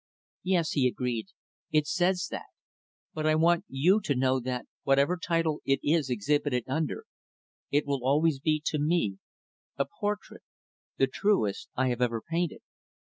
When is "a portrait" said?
9.77-10.41